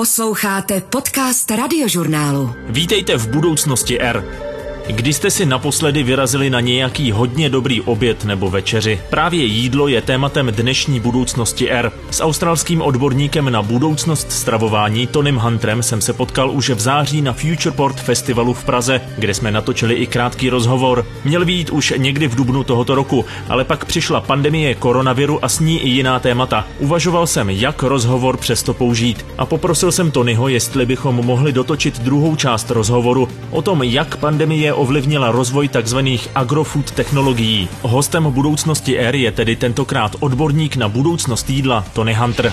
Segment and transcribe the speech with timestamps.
[0.00, 2.54] Posloucháte podcast radiožurnálu.
[2.68, 4.49] Vítejte v budoucnosti R.
[4.92, 9.00] Kdy jste si naposledy vyrazili na nějaký hodně dobrý oběd nebo večeři?
[9.10, 11.92] Právě jídlo je tématem dnešní budoucnosti R.
[12.10, 17.32] S australským odborníkem na budoucnost stravování Tonym Huntrem jsem se potkal už v září na
[17.32, 21.06] Futureport festivalu v Praze, kde jsme natočili i krátký rozhovor.
[21.24, 25.60] Měl být už někdy v dubnu tohoto roku, ale pak přišla pandemie koronaviru a s
[25.60, 26.66] ní i jiná témata.
[26.78, 32.36] Uvažoval jsem, jak rozhovor přesto použít a poprosil jsem Tonyho, jestli bychom mohli dotočit druhou
[32.36, 36.00] část rozhovoru o tom, jak pandemie ovlivnila rozvoj tzv.
[36.32, 37.68] agrofood technologií.
[37.84, 42.52] Hostem budoucnosti éry je tedy tentokrát odborník na budoucnost jídla Tony Hunter.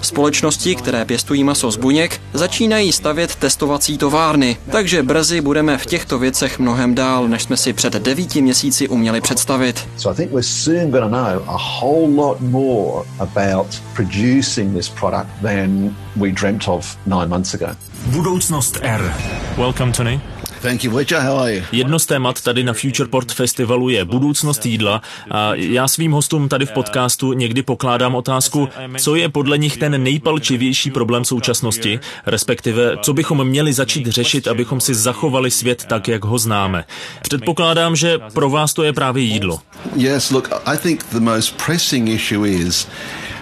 [0.00, 6.18] Společnosti, které pěstují maso z buněk, začínají stavět testovací továrny, takže brzy budeme v těchto
[6.18, 9.88] věcech mnohem dál, než jsme si před devíti měsíci uměli představit.
[18.06, 19.14] Budoucnost R.
[19.56, 20.20] Welcome, Tony.
[21.72, 26.66] Jedno z témat tady na Futureport Festivalu je budoucnost jídla a já svým hostům tady
[26.66, 33.12] v podcastu někdy pokládám otázku, co je podle nich ten nejpalčivější problém současnosti, respektive co
[33.12, 36.84] bychom měli začít řešit, abychom si zachovali svět tak, jak ho známe.
[37.22, 39.60] Předpokládám, že pro vás to je právě jídlo.
[39.96, 42.88] Yes, look, I think the most pressing issue is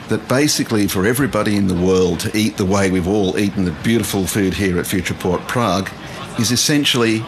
[0.08, 3.72] that basically for everybody in the world to eat the way we've all eaten the
[3.82, 5.90] beautiful food here at Futureport Prague
[6.38, 7.24] is essentially.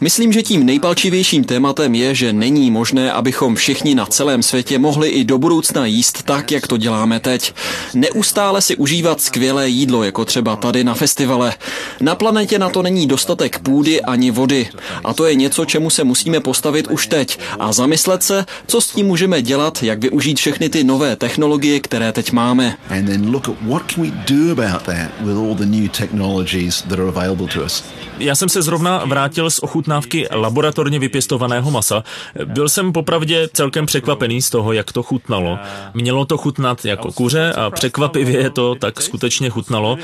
[0.00, 5.08] Myslím, že tím nejpalčivějším tématem je, že není možné, abychom všichni na celém světě mohli
[5.08, 7.54] i do budoucna jíst tak, jak to děláme teď.
[7.94, 11.54] Neustále si užívat skvělé jídlo, jako třeba tady na festivale.
[12.00, 14.68] Na planetě na to není dostatek půdy ani vody.
[15.04, 18.86] A to je něco, čemu se musíme postavit už teď a zamyslet se, co s
[18.86, 22.76] tím můžeme dělat, jak využít všechny ty nové technologie, které teď máme.
[22.90, 26.82] And then look at what can we do about that with all the new technologies
[26.82, 27.84] that are available to us.
[28.18, 32.04] Já jsem se zrovna vrátil z ochutnávky laboratorně vypěstovaného masa.
[32.44, 35.58] Byl jsem popravdě celkem překvapený z toho, jak to chutnalo.
[35.94, 39.98] Mělo to chutnat jako kuře a překvapivě to tak skutečně chutnalo.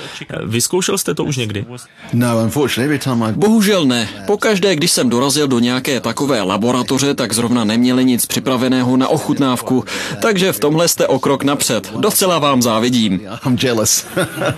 [0.45, 1.65] Vyzkoušel jste to už někdy?
[2.13, 3.33] No, unfortunately, every time I...
[3.33, 4.09] Bohužel ne.
[4.27, 9.85] Pokaždé, když jsem dorazil do nějaké takové laboratoře, tak zrovna neměli nic připraveného na ochutnávku.
[10.23, 11.93] Takže v tomhle jste o krok napřed.
[11.97, 13.21] Docela vám závidím.
[13.47, 14.07] I'm jealous.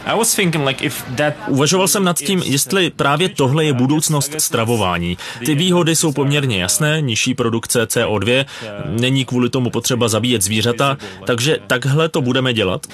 [0.04, 1.34] I was thinking like if that...
[1.48, 5.18] Uvažoval jsem nad tím, jestli právě tohle je budoucnost stravování.
[5.46, 8.44] Ty výhody jsou poměrně jasné, nižší produkce CO2,
[8.86, 12.86] není kvůli tomu potřeba zabíjet zvířata, takže takhle to budeme dělat.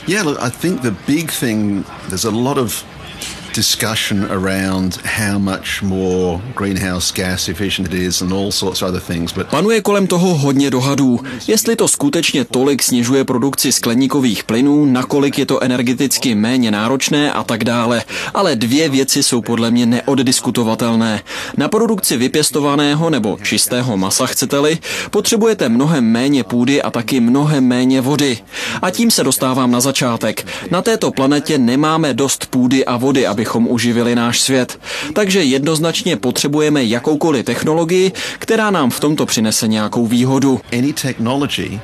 [3.59, 9.01] Discussion around how much more greenhouse gas efficient it is and all sorts of other
[9.01, 14.85] things, but Panuje kolem toho hodně dohadů, jestli to skutečně tolik snižuje produkci skleníkových plynů,
[14.85, 18.03] nakolik je to energeticky méně náročné a tak dále.
[18.35, 21.23] Ale dvě věci jsou podle mě neoddiskutovatelné.
[21.57, 24.79] Na produkci vypěstovaného nebo čistého masa, chcete-li,
[25.11, 28.39] potřebujete mnohem méně půdy a taky mnohem méně vody.
[28.83, 30.47] A tím se dostávám na začátek.
[30.71, 34.81] Na této planetě nemáme dost půdy a vody, abychom uživili náš svět.
[35.13, 40.61] Takže jednoznačně potřebujeme jakoukoliv technologii, která nám v tomto přinese nějakou výhodu.
[40.73, 41.81] any technology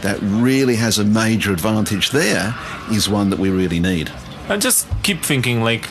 [0.00, 2.54] that really has a major advantage there
[2.90, 4.10] is one that we really need.
[4.48, 5.88] I just keep thinking like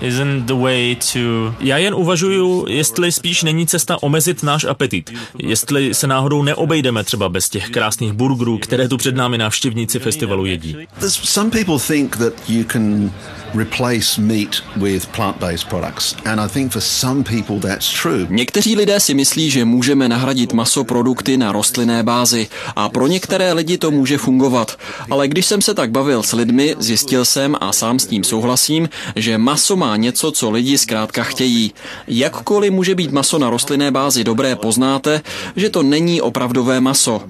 [0.00, 1.54] isn't the way to...
[1.60, 5.12] Já jen uvažuju, jestli spíš není cesta omezit náš apetit.
[5.38, 10.46] Jestli se náhodou neobejdeme třeba bez těch krásných burgerů, které tu před námi návštěvníci festivalu
[10.46, 10.76] jedí.
[11.08, 13.12] Some people think that you can
[13.58, 18.26] replace meat with plant-based products, and I think for some people that's true.
[18.30, 23.52] Někteří lidé si myslí, že můžeme nahradit maso produkty na rostlinné bázi a pro některé
[23.52, 24.78] lidi to může fungovat.
[25.10, 28.88] Ale když jsem se tak bavil s lidmi, zjistil jsem a sám s tím souhlasím,
[29.16, 31.72] že maso má něco, co lidi zkrátka chtějí.
[32.08, 35.20] Jakkoliv může být maso na rostlinné bázi dobré, poznáte,
[35.56, 37.22] že to není opravdové maso.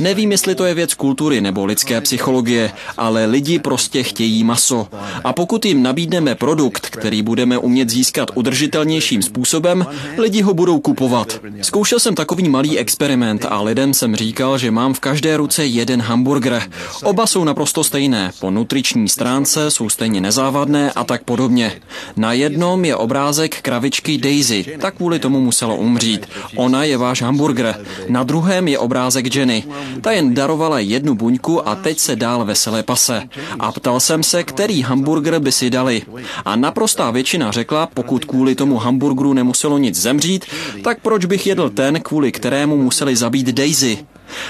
[0.00, 4.88] Nevím, jestli to je věc kultury nebo lidské psychologie, ale lidi prostě chtějí maso.
[5.24, 9.86] A pokud jim nabídneme produkt, který budeme umět získat udržitelnějším způsobem,
[10.18, 11.40] lidi ho budou kupovat.
[11.62, 16.02] Zkoušel jsem takový malý experiment a lidem jsem říkal, že mám v každé ruce jeden
[16.02, 16.62] hamburger.
[17.02, 21.72] Oba jsou naprosto stejné, po nutriční stránce jsou stejně nezávadné a tak podobně.
[22.16, 26.26] Na jednom je obrázek kravičky Daisy, tak kvůli tomu musela umřít.
[26.56, 27.74] Ona je váš hamburger.
[28.08, 29.64] Na druhém je obrázek Jenny.
[30.00, 33.22] Ta jen darovala jednu buňku a teď se dál veselé pase.
[33.58, 36.02] A ptal jsem se, který hamburger by si dali.
[36.44, 40.44] A naprostá většina řekla, pokud kvůli tomu hamburgeru nemuselo nic zemřít,
[40.84, 43.98] tak proč bych jedl ten, kvůli kterému museli zabít Daisy?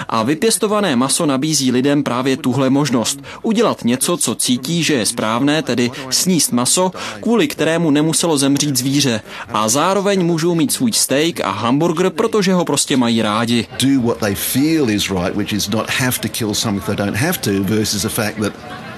[0.09, 3.23] A vypěstované maso nabízí lidem právě tuhle možnost.
[3.43, 9.21] Udělat něco, co cítí, že je správné, tedy sníst maso, kvůli kterému nemuselo zemřít zvíře.
[9.49, 13.67] A zároveň můžou mít svůj steak a hamburger, protože ho prostě mají rádi.
[13.83, 17.17] Do what they feel is right, which is not have to kill something they don't
[17.17, 18.53] have to, versus the fact that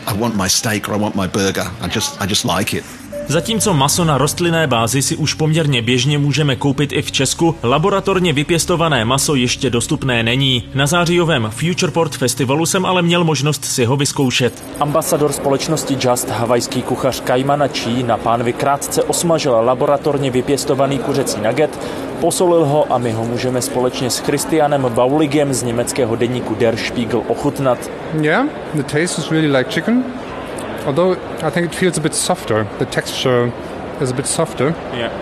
[0.06, 1.64] I want my steak or I want my burger.
[1.80, 2.84] I just, I just like it.
[3.28, 8.32] Zatímco maso na rostlinné bázi si už poměrně běžně můžeme koupit i v Česku, laboratorně
[8.32, 10.68] vypěstované maso ještě dostupné není.
[10.74, 14.64] Na zářijovém Futureport festivalu jsem ale měl možnost si ho vyzkoušet.
[14.80, 21.78] Ambasador společnosti Just, havajský kuchař Kajmana Čí na pánvi krátce osmažil laboratorně vypěstovaný kuřecí nugget,
[22.20, 27.22] posolil ho a my ho můžeme společně s Christianem Bauligem z německého deníku Der Spiegel
[27.28, 27.90] ochutnat.
[28.20, 30.04] Yeah, the taste is really like chicken.
[30.86, 32.66] Although I think it feels a bit softer.
[32.78, 33.52] The texture
[34.00, 34.74] is a bit softer.
[34.92, 35.12] Yeah.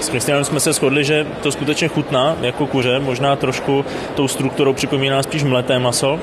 [0.00, 3.84] S Kristianem jsme se shodli, že to skutečně chutná jako kuře, možná trošku
[4.14, 6.20] tou strukturou připomíná spíš mleté maso,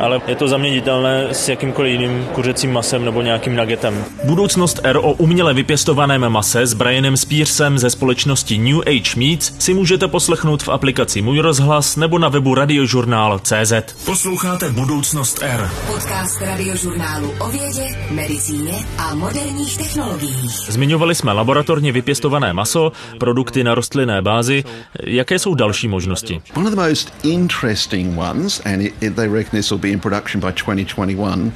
[0.00, 4.04] ale je to zaměnitelné s jakýmkoliv jiným kuřecím masem nebo nějakým nuggetem.
[4.24, 9.74] Budoucnost R o uměle vypěstovaném mase s Brianem Spearsem ze společnosti New Age Meats si
[9.74, 13.72] můžete poslechnout v aplikaci Můj rozhlas nebo na webu radiožurnál.cz.
[14.04, 15.70] Posloucháte Budoucnost R.
[15.86, 20.56] Podcast radiožurnálu o vědě, medicíně a moderních technologiích.
[20.68, 24.64] Zmiňovali jsme laboratorně vypěstované maso, produkty na rostlinné bázi.
[25.04, 26.40] Jaké jsou další možnosti?
[26.56, 30.00] One of the most interesting ones, and it, it, they reckon this will be in
[30.00, 31.52] production by 2021,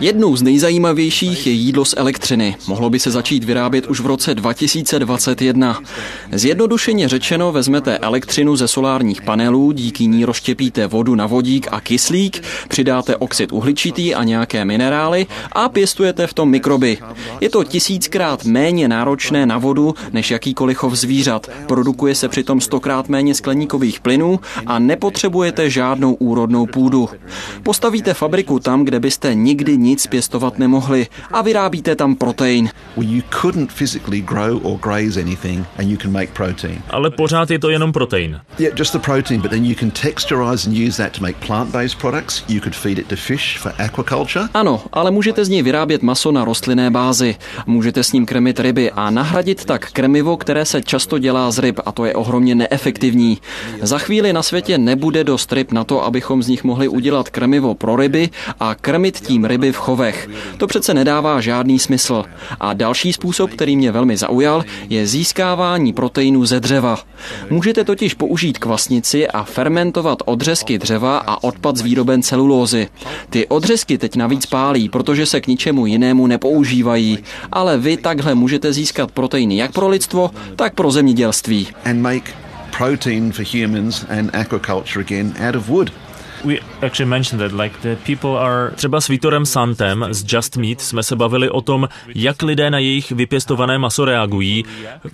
[0.00, 2.56] Jednou z nejzajímavějších je jídlo z elektřiny.
[2.66, 5.80] Mohlo by se začít vyrábět už v roce 2021.
[6.32, 12.42] Zjednodušeně řečeno, vezmete elektřinu ze solárních panelů, díky ní rozštěpíte vodu na vodík a kyslík,
[12.68, 16.98] přidáte oxid uhličitý a nějaké minerály a pěstujete v tom mikroby.
[17.40, 21.46] Je to tisíckrát méně náročné na vodu než jakýkoliv chov zvířat.
[21.66, 27.08] Produkuje se přitom stokrát méně skleníkových plynů a nepotřebujete žádnou úrodnou půdu.
[27.62, 32.68] Postavíte fabriku tam, kde byste nikdy nic pěstovat nemohli a vyrábíte tam protein.
[32.96, 36.82] Well, you couldn't physically grow or graze anything and you can make protein.
[36.90, 38.40] Ale pořád je to jenom protein.
[38.58, 41.98] Yeah, just the protein, but then you can texturize and use that to make plant-based
[41.98, 42.44] products.
[42.48, 44.48] You could feed it to fish for aquaculture.
[44.54, 47.36] Ano, ale můžete z něj vyrábět maso na rostlinné bázi.
[47.66, 51.80] Můžete s ním krmit ryby a nahradit tak krmivo, které se často dělá z ryb
[51.86, 53.38] a to je ohromně neefektivní.
[53.82, 57.74] Za chvíli na světě nebude dost ryb na to, abychom z nich mohli udělat krmivo
[57.74, 60.28] pro ryby a krmit tím ryby v chovech.
[60.56, 62.24] To přece nedává žádný smysl.
[62.60, 66.98] A další způsob, který mě velmi zaujal, je získávání proteinů ze dřeva.
[67.50, 72.88] Můžete totiž použít kvasnici a fermentovat odřezky dřeva a odpad z výroben celulózy.
[73.30, 77.18] Ty odřezky teď navíc pálí, protože se k ničemu jinému nepoužívají,
[77.52, 81.68] ale vy takhle můžete získat proteiny jak pro lidstvo, tak pro zemědělství.
[82.78, 85.90] protein for humans and aquaculture again out of wood.
[86.44, 88.70] We actually mentioned that like the people are...
[88.74, 92.78] Třeba s Vítorem Santem z Just Meat jsme se bavili o tom, jak lidé na
[92.78, 94.64] jejich vypěstované maso reagují.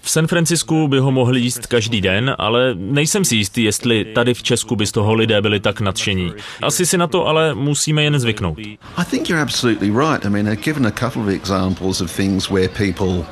[0.00, 4.35] V San Francisku by ho mohli jíst každý den, ale nejsem si jistý, jestli tady
[4.35, 6.32] v Česku by z toho lidé byli tak nadšení.
[6.62, 8.59] Asi si na to ale musíme jen zvyknout.
[8.59, 10.25] I think you're absolutely right.
[10.25, 13.25] I mean, I've given a couple of examples of things where people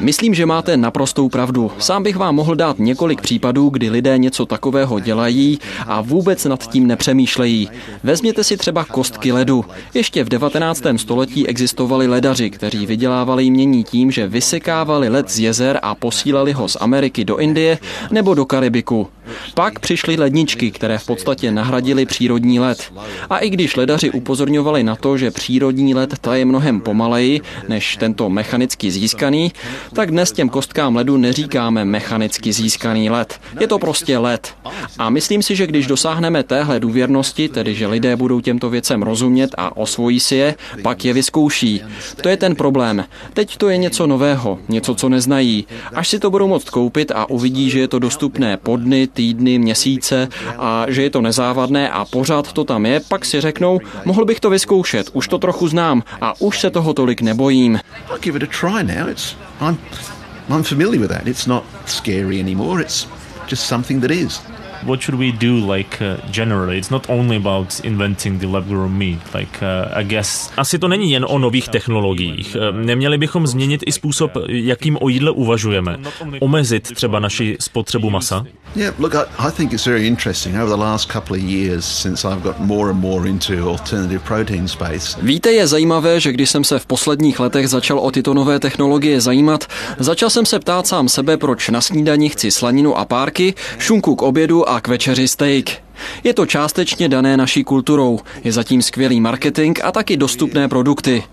[0.00, 1.72] Myslím, že máte naprostou pravdu.
[1.78, 6.70] Sám bych vám mohl dát několik případů, kdy lidé něco takového dělají a vůbec nad
[6.70, 7.68] tím nepřemýšlejí.
[8.02, 9.64] Vezměte si třeba kostky ledu.
[9.94, 10.82] Ještě v 19.
[10.96, 16.68] století existovali ledaři, kteří vydělávali jmění tím, že vysekávali led z jezer a posílali ho
[16.68, 17.78] z Ameriky do Indie
[18.10, 19.08] nebo do Karibiku.
[19.54, 22.92] Pak přišly ledničky, které v podstatě nahradily přírodní led.
[23.30, 28.28] A i když ledaři upozorňovali na to, že přírodní led taje mnohem pomaleji než tento
[28.30, 29.52] mechanicky získaný,
[29.92, 33.40] tak dnes těm kostkám ledu neříkáme mechanicky získaný led.
[33.60, 34.54] Je to prostě led.
[34.98, 39.50] A myslím si, že když dosáhneme téhle důvěrnosti, tedy že lidé budou těmto věcem rozumět
[39.58, 41.80] a osvojí si je, pak je vyzkouší.
[42.22, 43.04] To je ten problém.
[43.32, 45.66] Teď to je něco nového, něco, co neznají.
[45.94, 49.58] Až si to budou moct koupit a uvidí, že je to dostupné po dny, týdny,
[49.58, 50.28] měsíce
[50.58, 54.40] a že je to nezávadné a pořád to tam je, pak si řeknou, mohl bych
[54.40, 57.80] to vyzkoušet, už to trochu znám a už se toho tolik nebojím.
[58.10, 59.08] I'll give it a try now.
[59.08, 59.78] It's I'm
[60.50, 61.26] I'm familiar with that.
[61.26, 62.80] It's not scary anymore.
[62.82, 63.06] It's
[63.46, 64.40] just something that is.
[64.84, 66.76] What should we do like uh, generally?
[66.78, 69.18] It's not only about inventing the lab grown meat.
[69.34, 72.56] Like uh, I guess asi to není jen o nových technologiích.
[72.56, 75.98] Eh, Neměli bychom změnit i způsob, jakým o jídle uvažujeme.
[76.40, 78.44] Omezit třeba naši spotřebu masa.
[78.76, 80.56] Yeah, look, I, I think it's very interesting.
[80.56, 84.68] Over the last couple of years, since I've got more and more into alternative protein
[84.68, 85.16] space.
[85.22, 89.20] Víte, je zajímavé, že když jsem se v posledních letech začal o tyto nové technologie
[89.20, 89.64] zajímat,
[89.98, 94.22] začal jsem se ptát sám sebe, proč na snídani chci slaninu a párky, šunku k
[94.22, 95.82] obědu a k večeři steak.
[96.24, 101.24] Je to částečně dané naší kulturou, je zatím skvělý marketing a taky dostupné produkty.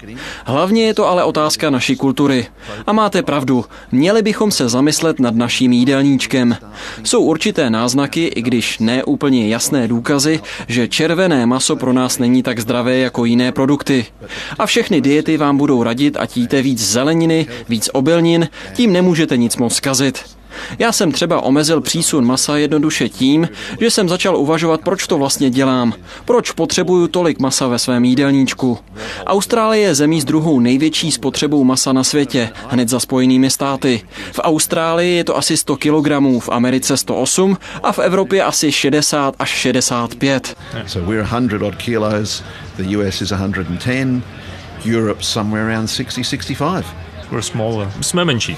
[0.46, 2.48] Hlavně je to ale otázka naší kultury.
[2.88, 6.58] A máte pravdu, měli bychom se zamyslet nad naším jídelníčkem.
[7.04, 12.44] Jsou určité náznaky, i když ne úplně jasné důkazy, že červené maso pro nás není
[12.44, 14.06] tak zdravé jako jiné produkty.
[14.60, 19.58] A všechny diety vám budou radit, ať jíte víc zeleniny, víc obilnin, tím nemůžete nic
[19.58, 20.39] moc zkazit.
[20.80, 23.50] Já jsem třeba omezil přísun masa jednoduše tím,
[23.80, 25.94] že jsem začal uvažovat, proč to vlastně dělám,
[26.26, 28.78] proč potřebuju tolik masa ve svém jídelníčku.
[29.26, 34.02] Austrálie je zemí s druhou největší spotřebou masa na světě, hned za spojenými státy.
[34.32, 36.08] V Austrálii je to asi 100 kg,
[36.40, 40.56] v Americe 108 a v Evropě asi 60 až 65.
[40.88, 42.44] So we're 100 odd kilos,
[42.78, 44.24] the US is 110,
[44.86, 46.86] Europe somewhere around 60, 65.
[47.32, 47.92] We're smaller.
[48.02, 48.58] Jsme menší.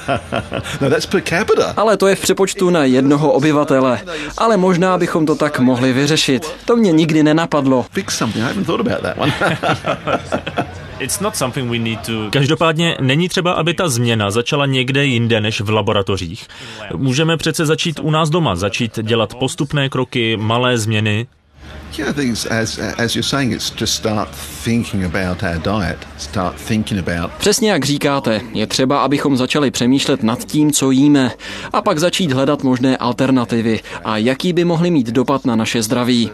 [0.80, 1.74] no, that's per capita.
[1.76, 4.00] Ale to je v přepočtu na jednoho obyvatele.
[4.38, 6.52] Ale možná bychom to tak mohli vyřešit.
[6.64, 7.86] To mě nikdy nenapadlo.
[7.90, 8.44] Fix something.
[8.44, 9.32] I haven't thought about that one.
[11.02, 12.12] It's not something we need to...
[12.30, 16.46] Každopádně není třeba, aby ta změna začala někde jinde než v laboratořích.
[16.96, 21.26] Můžeme přece začít u nás doma, začít dělat postupné kroky, malé změny
[21.98, 24.28] Yeah, I think as, as you're saying, it's just start
[24.64, 27.32] thinking about our diet, start thinking about...
[27.38, 31.30] Přesně jak říkáte, je třeba, abychom začali přemýšlet nad tím, co jíme,
[31.72, 36.30] a pak začít hledat možné alternativy a jaký by mohly mít dopad na naše zdraví.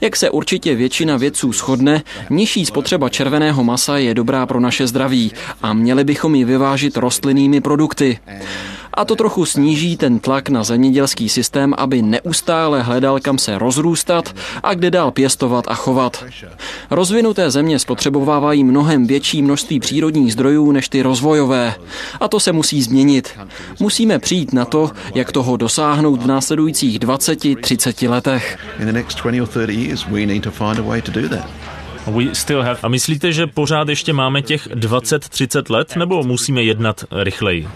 [0.00, 5.32] Jak se určitě většina vědců shodne, nižší spotřeba červeného masa je dobrá pro naše zdraví
[5.62, 8.18] a měli bychom ji vyvážit rostlinnými produkty
[8.94, 14.34] a to trochu sníží ten tlak na zemědělský systém, aby neustále hledal, kam se rozrůstat
[14.62, 16.24] a kde dál pěstovat a chovat.
[16.90, 21.74] Rozvinuté země spotřebovávají mnohem větší množství přírodních zdrojů než ty rozvojové.
[22.20, 23.30] A to se musí změnit.
[23.80, 28.58] Musíme přijít na to, jak toho dosáhnout v následujících 20-30 letech.
[32.82, 37.68] A myslíte, že pořád ještě máme těch 20-30 let, nebo musíme jednat rychleji?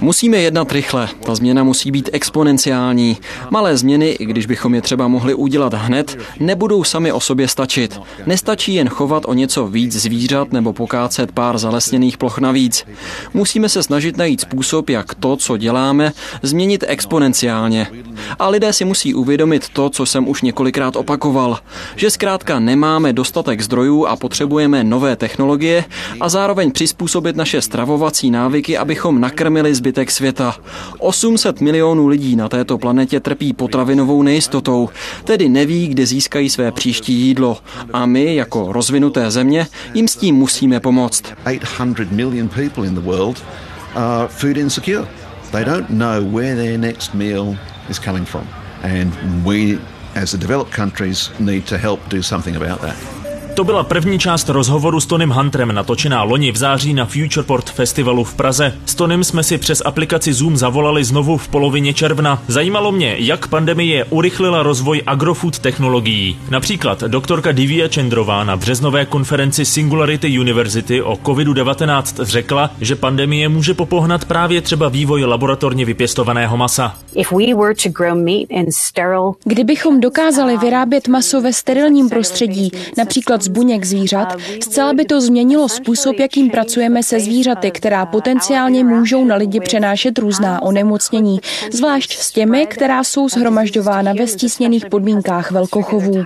[0.00, 1.08] Musíme jednat rychle.
[1.26, 3.16] Ta změna musí být exponenciální.
[3.50, 8.00] Malé změny, i když bychom je třeba mohli udělat hned, nebudou sami o sobě stačit.
[8.26, 12.86] Nestačí jen chovat o něco víc zvířat nebo pokácet pár zalesněných ploch navíc.
[13.34, 17.86] Musíme se snažit najít způsob, jak to, co děláme, změnit exponenciálně.
[18.38, 21.58] A lidé si musí uvědomit to, co jsem už několikrát rád opakoval,
[21.96, 25.84] že zkrátka nemáme dostatek zdrojů a potřebujeme nové technologie
[26.20, 30.56] a zároveň přizpůsobit naše stravovací návyky, abychom nakrmili zbytek světa.
[30.98, 34.88] 800 milionů lidí na této planetě trpí potravinovou nejistotou,
[35.24, 37.58] tedy neví, kde získají své příští jídlo.
[37.92, 41.22] A my, jako rozvinuté země, jim s tím musíme pomoct.
[41.62, 43.42] 800 million people in the world
[43.94, 45.06] are food insecure.
[45.52, 47.56] They don't know where their next meal
[47.88, 48.46] is coming from.
[48.82, 49.12] And
[49.44, 49.78] we
[50.14, 53.23] as the developed countries need to help do something about that.
[53.54, 58.24] To byla první část rozhovoru s Tonym Hunterem natočená loni v září na Futureport Festivalu
[58.24, 58.74] v Praze.
[58.86, 62.42] S Tonym jsme si přes aplikaci Zoom zavolali znovu v polovině června.
[62.48, 66.38] Zajímalo mě, jak pandemie urychlila rozvoj agrofood technologií.
[66.50, 73.74] Například doktorka Divya Čendrová na březnové konferenci Singularity University o COVID-19 řekla, že pandemie může
[73.74, 76.96] popohnat právě třeba vývoj laboratorně vypěstovaného masa.
[79.44, 85.68] Kdybychom dokázali vyrábět maso ve sterilním prostředí, například z buněk zvířat, zcela by to změnilo
[85.68, 91.40] způsob, jakým pracujeme se zvířaty, která potenciálně můžou na lidi přenášet různá onemocnění,
[91.72, 96.22] zvlášť s těmi, která jsou zhromažďována ve stísněných podmínkách velkochovů.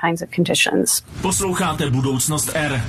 [1.22, 2.82] Posloucháte Budoucnost R.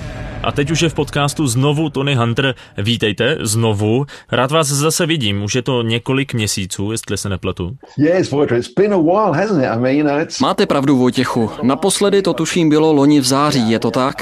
[0.44, 2.56] A teď už je v podcastu znovu Tony Hunter.
[2.78, 4.06] Vítejte znovu.
[4.32, 5.44] Rád vás zase vidím.
[5.44, 7.76] Už je to několik měsíců, jestli se nepletu.
[10.42, 11.52] Máte pravdu, Vojtěchu.
[11.62, 14.19] Naposledy to tuším bylo loni v září, je to tak?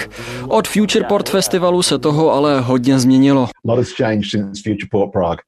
[0.47, 3.47] Od Futureport festivalu se toho ale hodně změnilo.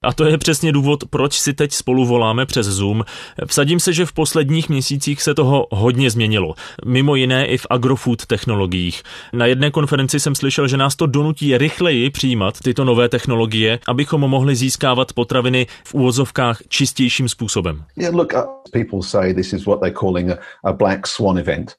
[0.04, 3.04] A to je přesně důvod, proč si teď spolu voláme přes Zoom.
[3.46, 6.54] Vsadím se, že v posledních měsících se toho hodně změnilo.
[6.86, 9.04] Mimo jiné i v agrofood technologiích.
[9.34, 14.22] Na jedné konferenci jsem slyšel, že nás to donutí rychleji přijímat tyto nové technologie, abychom
[14.22, 17.84] mohli získávat potraviny v úvozovkách čistějším způsobem.
[17.98, 18.42] Yeah, look, uh,
[18.74, 21.72] people say this is what they're calling a, a black swan event.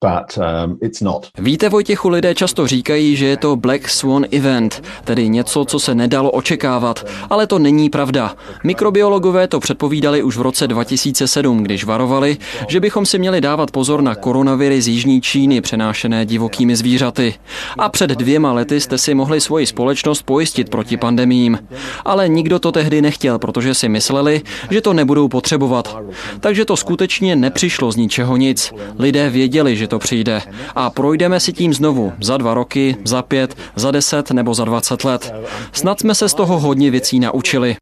[0.00, 1.26] But um, it's not.
[1.38, 5.94] Víte, Vojtěchu, lidé často říkají, že je to Black Swan event, tedy něco, co se
[5.94, 8.36] nedalo očekávat, ale to není pravda.
[8.64, 12.36] Mikrobiologové to předpovídali už v roce 2007, když varovali,
[12.68, 17.34] že bychom si měli dávat pozor na koronaviry z Jižní Číny přenášené divokými zvířaty.
[17.78, 21.58] A před dvěma lety jste si mohli svoji společnost pojistit proti pandemím.
[22.04, 25.96] Ale nikdo to tehdy nechtěl, protože si mysleli, že to nebudou potřebovat.
[26.40, 28.72] Takže to skutečně nepřišlo z ničeho nic.
[28.98, 30.40] Lidé věděli, že to přijde.
[30.74, 35.04] A projdeme si tím znovu za dva roky, za pět, za deset nebo za dvacet
[35.04, 35.34] let.
[35.72, 37.76] Snad jsme se z toho hodně věcí naučili.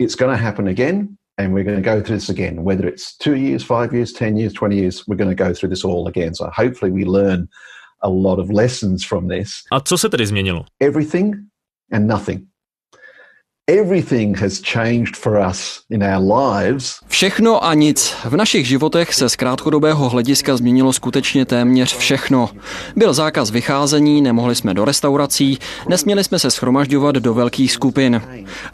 [1.38, 2.64] and we're going to go through this again.
[2.64, 5.70] Whether it's two years, five years, 10 years, 20 years, we're going to go through
[5.70, 6.34] this all again.
[6.34, 7.48] So hopefully we learn
[8.02, 9.62] a lot of lessons from this.
[9.72, 10.64] A co se tedy změnilo?
[10.80, 11.34] Everything
[11.92, 12.40] and nothing.
[12.40, 13.57] Everything has changed for us in our lives.
[17.08, 18.14] Všechno a nic.
[18.24, 22.50] V našich životech se z krátkodobého hlediska změnilo skutečně téměř všechno.
[22.96, 25.58] Byl zákaz vycházení, nemohli jsme do restaurací,
[25.88, 28.22] nesměli jsme se schromažďovat do velkých skupin.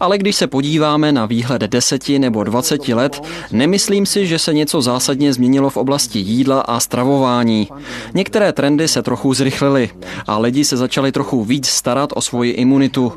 [0.00, 3.22] Ale když se podíváme na výhled deseti nebo dvaceti let,
[3.52, 7.68] nemyslím si, že se něco zásadně změnilo v oblasti jídla a stravování.
[8.14, 9.90] Některé trendy se trochu zrychlily
[10.26, 13.12] a lidi se začali trochu víc starat o svoji imunitu.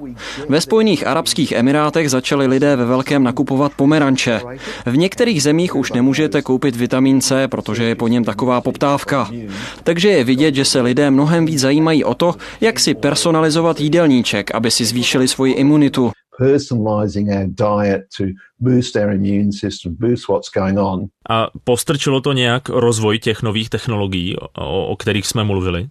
[0.49, 1.66] Ve Spojených arabských Emirátech
[2.07, 4.41] začali lidé ve velkém nakupovat pomeranče.
[4.85, 9.29] V některých zemích už nemůžete koupit vitamin C, protože je po něm taková poptávka.
[9.83, 14.55] Takže je vidět, že se lidé mnohem víc zajímají o to, jak si personalizovat jídelníček,
[14.55, 18.25] aby si zvýšili svoji imunitu personalizing our diet to
[18.59, 21.07] boost our immune system, boost what's going on.
[21.29, 25.89] A postrčilo to nějak rozvoj těch nových technologií, o, o kterých jsme mluvili?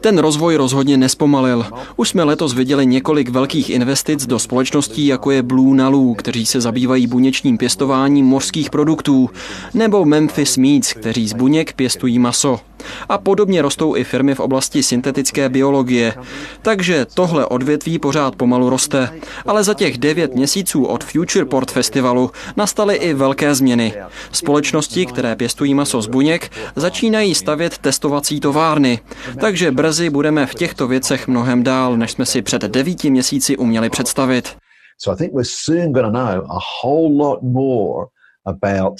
[0.00, 1.66] Ten rozvoj rozhodně nespomalil.
[1.96, 6.60] Už jsme letos viděli několik velkých investic do společností, jako je Blue Nalu, kteří se
[6.60, 9.30] zabývají buněčným pěstováním mořských produktů,
[9.74, 12.60] nebo Memphis Meats, kteří z buněk pěstují maso.
[13.08, 16.14] A podobně rostou i firmy v oblasti syntetické biologie.
[16.62, 19.20] Takže tohle odvětví pořád pomalu roste.
[19.46, 23.94] Ale za těch devět měsíců od Futureport Festivalu nastaly i velké změny.
[24.32, 29.00] Společnosti, které pěstují maso z buněk, začínají stavět testovací továrny.
[29.40, 33.90] Takže brzy budeme v těchto věcech mnohem dál, než jsme si před devíti měsíci uměli
[33.90, 34.56] představit.
[34.98, 38.06] So I think we're soon going to know a whole lot more
[38.46, 38.94] about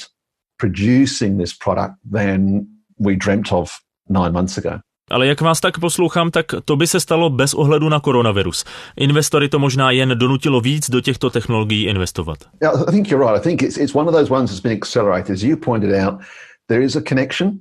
[0.58, 2.66] producing this product than
[3.00, 3.70] we dreamt of
[4.10, 4.78] nine months ago.
[5.10, 8.64] Ale jak vás tak poslouchám, tak to by se stalo bez ohledu na koronavirus.
[8.96, 12.38] Investory to možná jen donutilo víc do těchto technologií investovat.
[12.62, 13.46] Yeah, I think you're right.
[13.46, 15.30] I think it's, it's one of those ones that's been accelerated.
[15.30, 16.20] As you pointed out,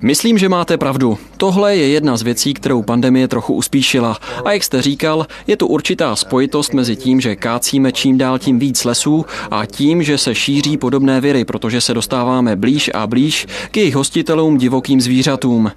[0.04, 1.18] Myslím, že máte pravdu.
[1.38, 4.18] Tohle je jedna z věcí, kterou pandemie trochu uspíšila.
[4.46, 8.60] A jak jste říkal, je tu určitá spojitost mezi tím, že kácíme čím dál tím
[8.60, 13.48] víc lesů a tím, že se šíří podobné viry, protože se dostáváme blíž a blíž
[13.72, 15.72] k jejich hostitelům divokým zvířatům.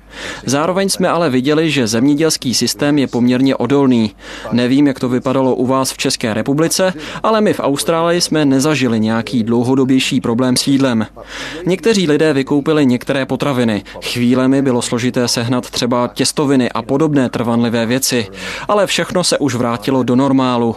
[0.47, 4.15] Zároveň jsme ale viděli, že zemědělský systém je poměrně odolný.
[4.53, 9.01] Nevím, jak to vypadalo u vás v České republice, ale my v Austrálii jsme nezažili
[9.01, 11.07] nějaký dlouhodobější problém s jídlem.
[11.67, 13.83] Někteří lidé vykoupili některé některé potraviny.
[14.03, 18.27] Chvílemi bylo složité sehnat třeba těstoviny a podobné trvanlivé věci,
[18.69, 20.77] ale všechno se už vrátilo do normálu.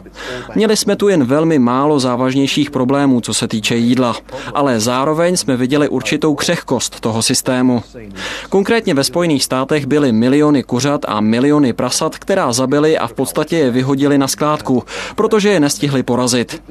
[0.56, 4.16] Měli jsme tu jen velmi málo závažnějších problémů, co se týče jídla,
[4.54, 7.84] ale zároveň jsme viděli určitou křehkost toho systému.
[8.50, 13.58] Konkrétně ve Spojených státech byly miliony kuřat a miliony prasat, která zabili a v podstatě
[13.58, 14.84] je vyhodili na skládku,
[15.16, 16.62] protože je nestihli porazit.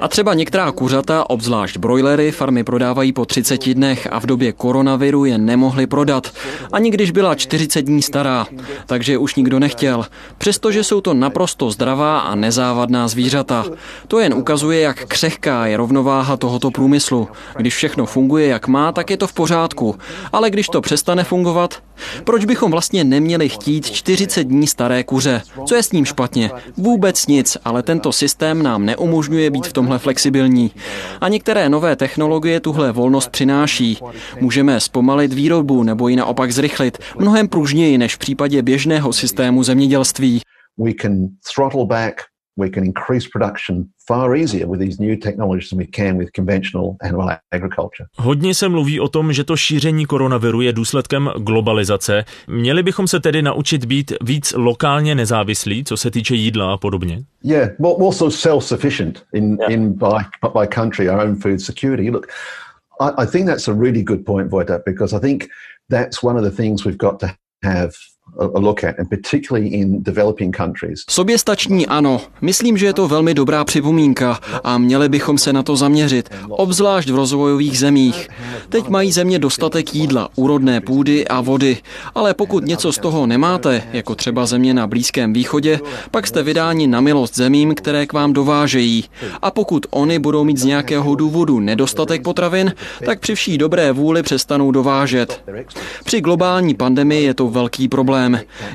[0.00, 5.13] A třeba některá kuřata, obzvlášť brojlery, farmy prodávají po 30 dnech a v době koronaviru
[5.14, 6.32] koronaviru je nemohli prodat,
[6.72, 8.46] ani když byla 40 dní stará,
[8.86, 10.06] takže už nikdo nechtěl,
[10.38, 13.64] přestože jsou to naprosto zdravá a nezávadná zvířata.
[14.08, 17.28] To jen ukazuje, jak křehká je rovnováha tohoto průmyslu.
[17.56, 19.94] Když všechno funguje jak má, tak je to v pořádku,
[20.32, 21.82] ale když to přestane fungovat,
[22.24, 25.42] proč bychom vlastně neměli chtít 40 dní staré kuře?
[25.66, 26.50] Co je s ním špatně?
[26.76, 30.70] Vůbec nic, ale tento systém nám neumožňuje být v tomhle flexibilní.
[31.20, 33.98] A některé nové technologie tuhle volnost přináší.
[34.40, 40.40] Můžeme zpomalit výrobu nebo ji naopak zrychlit mnohem pružněji než v případě běžného systému zemědělství.
[40.78, 41.12] We can
[41.54, 42.14] throttle back,
[42.58, 46.96] we can increase production far easier with these new technologies than we can with conventional
[47.00, 48.06] animal agriculture.
[48.16, 52.24] Hodně se mluví o tom, že to šíření koronaviru je důsledkem globalizace.
[52.46, 57.22] Měli bychom se tedy naučit být víc lokálně nezávislí, co se týče jídla a podobně?
[57.42, 59.72] Yeah, also self-sufficient in, yeah.
[59.72, 60.24] in by,
[60.60, 62.10] by country, our own food security.
[62.10, 62.26] Look,
[63.00, 65.50] I, I think that's a really good point, Vojta, because I think
[65.88, 67.96] that's one of the things we've got to have
[71.10, 72.20] Soběstační ano.
[72.40, 77.10] Myslím, že je to velmi dobrá připomínka a měli bychom se na to zaměřit, obzvlášť
[77.10, 78.28] v rozvojových zemích.
[78.68, 81.76] Teď mají země dostatek jídla, úrodné půdy a vody,
[82.14, 86.86] ale pokud něco z toho nemáte, jako třeba země na Blízkém východě, pak jste vydáni
[86.86, 89.04] na milost zemím, které k vám dovážejí.
[89.42, 94.22] A pokud oni budou mít z nějakého důvodu nedostatek potravin, tak při vší dobré vůli
[94.22, 95.44] přestanou dovážet.
[96.04, 98.13] Při globální pandemii je to velký problém.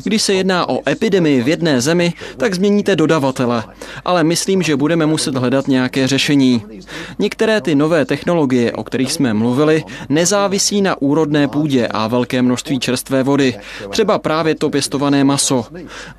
[0.04, 3.63] Když se jedná o epidemii v jedné zemi, tak změníte dodavatele.
[4.06, 6.63] Ale myslím, že budeme muset hledat nějaké řešení.
[7.19, 12.80] Některé ty nové technologie, o kterých jsme mluvili, nezávisí na úrodné půdě a velké množství
[12.80, 13.56] čerstvé vody.
[13.89, 15.65] Třeba právě to pěstované maso.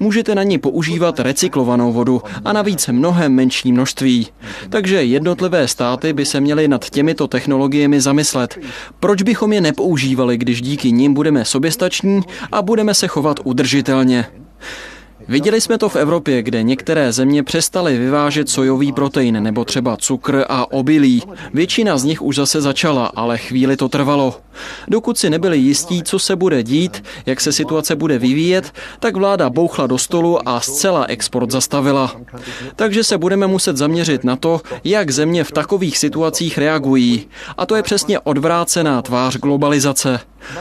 [0.00, 4.26] Můžete na ní používat recyklovanou vodu a navíc mnohem menší množství.
[4.70, 8.59] Takže jednotlivé státy by se měly nad těmito technologiemi zamyslet.
[9.00, 12.20] Proč bychom je nepoužívali, když díky nim budeme soběstační
[12.52, 14.27] a budeme se chovat udržitelně?
[15.31, 20.45] Viděli jsme to v Evropě, kde některé země přestaly vyvážet sojový protein nebo třeba cukr
[20.49, 21.23] a obilí.
[21.55, 24.40] Většina z nich už zase začala, ale chvíli to trvalo.
[24.88, 29.51] Dokud si nebyli jistí, co se bude dít, jak se situace bude vyvíjet, tak vláda
[29.51, 32.16] bouchla do stolu a zcela export zastavila.
[32.77, 37.27] Takže se budeme muset zaměřit na to, jak země v takových situacích reagují.
[37.57, 40.21] A to je přesně odvrácená tvář globalizace.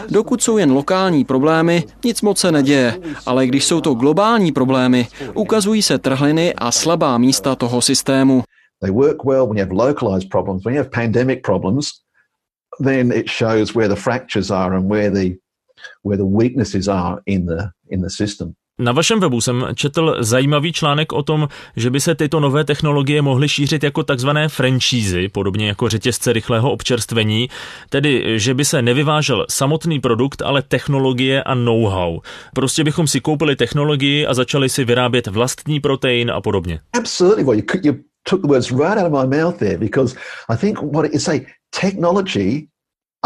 [0.10, 5.07] Dokud jsou jen lokální problémy, nic moc se neděje, ale když jsou to globální problémy,
[5.33, 8.43] ukazují se trhliny a slabá místa toho systému.
[8.81, 10.65] They work well when you have localized problems.
[10.65, 11.85] When you have pandemic problems,
[12.83, 15.35] then it shows where the fractures are and where the
[16.03, 18.55] where the weaknesses are in the in the system.
[18.79, 23.21] Na vašem webu jsem četl zajímavý článek o tom, že by se tyto nové technologie
[23.21, 27.49] mohly šířit jako takzvané franšízy, podobně jako řetězce rychlého občerstvení,
[27.89, 32.19] tedy že by se nevyvážel samotný produkt, ale technologie a know-how.
[32.55, 36.79] Prostě bychom si koupili technologii a začali si vyrábět vlastní protein a podobně.
[36.93, 37.43] Absolutely.
[37.43, 37.93] Well, you, you
[38.29, 40.15] took the words right out of my mouth there because
[40.49, 41.45] I think what is say
[41.81, 42.67] technology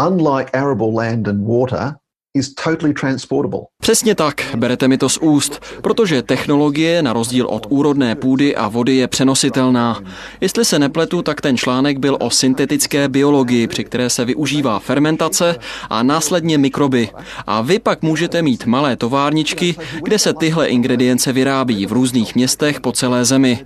[0.00, 1.94] unlike arable land and water
[2.34, 3.70] is totally transportable.
[3.84, 8.68] Přesně tak, berete mi to z úst, protože technologie na rozdíl od úrodné půdy a
[8.68, 10.00] vody je přenositelná.
[10.40, 15.56] Jestli se nepletu, tak ten článek byl o syntetické biologii, při které se využívá fermentace
[15.90, 17.08] a následně mikroby.
[17.46, 22.80] A vy pak můžete mít malé továrničky, kde se tyhle ingredience vyrábí v různých městech
[22.80, 23.58] po celé zemi.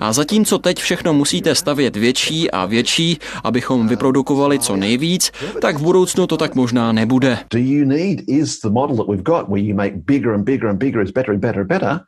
[0.00, 5.82] A zatímco teď všechno musíte stavět větší a větší, abychom vyprodukovali co nejvíc, tak v
[5.82, 7.38] budoucnu to tak možná nebude.
[7.50, 10.68] Do you need is the model that we've got where you make bigger and bigger
[10.68, 12.00] and bigger is better and better and better.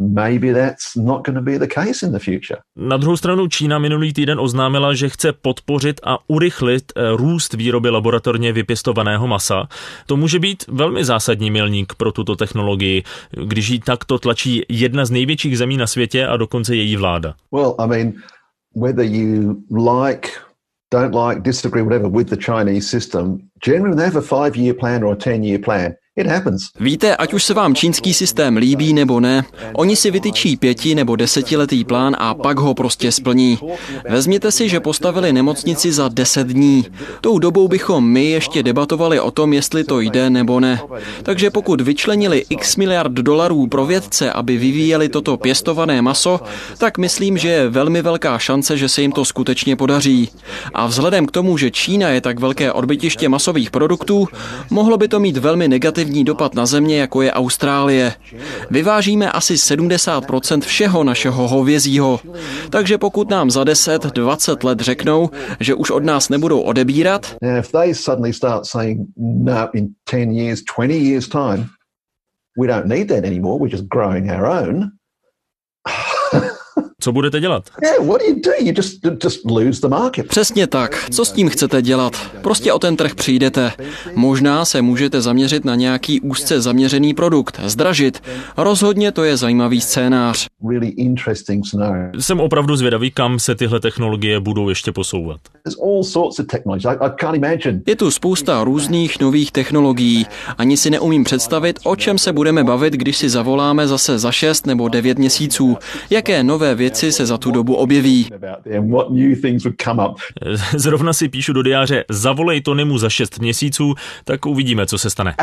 [0.00, 2.60] Maybe that's not going to be the case in the future.
[2.76, 7.90] Na druhou stranu Čína minulý týden oznámila, že chce podpořit a urychlit eh, růst výroby
[7.90, 9.68] laboratorně vypěstovaného masa.
[10.06, 13.02] To může být velmi zásadní milník pro tuto technologii,
[13.46, 17.34] když ji takto tlačí jedna z největších zemí na světě a dokonce její vláda.
[17.52, 18.12] Well, I mean,
[18.76, 20.28] whether you like
[20.90, 25.04] don't like, disagree, whatever, with the Chinese system, generally they have a five year plan
[25.04, 25.94] or a 10 year plan.
[26.80, 31.16] Víte, ať už se vám čínský systém líbí nebo ne, oni si vytyčí pěti nebo
[31.16, 33.58] desetiletý plán a pak ho prostě splní.
[34.08, 36.86] Vezměte si, že postavili nemocnici za deset dní.
[37.20, 40.80] Tou dobou bychom my ještě debatovali o tom, jestli to jde nebo ne.
[41.22, 46.40] Takže pokud vyčlenili x miliard dolarů pro vědce, aby vyvíjeli toto pěstované maso,
[46.78, 50.28] tak myslím, že je velmi velká šance, že se jim to skutečně podaří.
[50.74, 54.28] A vzhledem k tomu, že Čína je tak velké odbytiště masových produktů,
[54.70, 58.14] mohlo by to mít velmi negativní negativní dopad na země, jako je Austrálie.
[58.70, 62.20] Vyvážíme asi 70% všeho našeho hovězího.
[62.70, 67.36] Takže pokud nám za 10-20 let řeknou, že už od nás nebudou odebírat,
[72.60, 74.90] we don't need that anymore, we're just growing our own.
[77.08, 77.64] Co budete dělat?
[80.28, 81.04] Přesně tak.
[81.10, 82.12] Co s tím chcete dělat?
[82.42, 83.72] Prostě o ten trh přijdete.
[84.14, 88.22] Možná se můžete zaměřit na nějaký úzce zaměřený produkt, zdražit.
[88.56, 90.46] Rozhodně to je zajímavý scénář.
[92.18, 95.40] Jsem opravdu zvědavý, kam se tyhle technologie budou ještě posouvat.
[97.86, 100.26] Je tu spousta různých nových technologií.
[100.58, 104.66] Ani si neumím představit, o čem se budeme bavit, když si zavoláme zase za 6
[104.66, 105.76] nebo 9 měsíců.
[106.10, 108.26] Jaké nové věci věci se za tu dobu objeví.
[110.76, 115.34] Zrovna si píšu do diáře, zavolej Tonymu za šest měsíců, tak uvidíme, co se stane.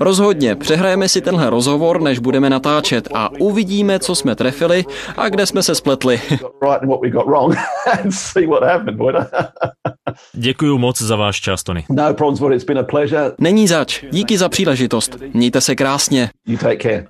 [0.00, 4.84] Rozhodně, přehrajeme si tenhle rozhovor, než budeme natáčet a uvidíme, co jsme trefili
[5.16, 6.20] a kde jsme se spletli.
[10.32, 11.84] Děkuji moc za váš čas, Tony.
[11.90, 12.04] No
[13.38, 14.04] Není zač.
[14.10, 15.18] Díky za příležitost.
[15.34, 16.30] Mějte se krásně.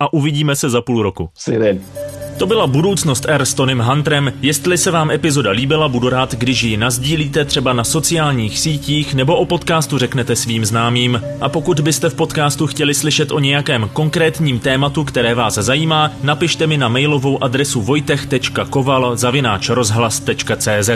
[0.01, 0.24] A uvidíme
[0.57, 1.31] se za půl roku.
[2.39, 4.33] To byla budoucnost R s Tonym Huntrem.
[4.43, 9.37] Jestli se vám epizoda líbila, budu rád, když ji nazdílíte třeba na sociálních sítích nebo
[9.37, 11.23] o podcastu řeknete svým známým.
[11.41, 16.67] A pokud byste v podcastu chtěli slyšet o nějakém konkrétním tématu, které vás zajímá, napište
[16.67, 19.17] mi na mailovou adresu vojtech.koval
[19.69, 20.91] rozhlas.cz.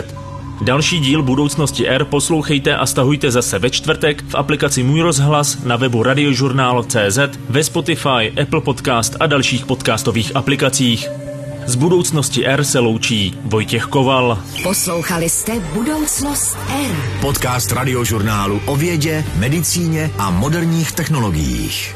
[0.61, 5.75] Další díl budoucnosti R poslouchejte a stahujte zase ve čtvrtek v aplikaci Můj rozhlas na
[5.75, 7.19] webu radiožurnál.cz,
[7.49, 11.07] ve Spotify, Apple Podcast a dalších podcastových aplikacích.
[11.65, 14.43] Z budoucnosti R se loučí Vojtěch Koval.
[14.63, 16.57] Poslouchali jste Budoucnost
[16.89, 16.95] R.
[17.21, 21.95] Podcast radiožurnálu o vědě, medicíně a moderních technologiích.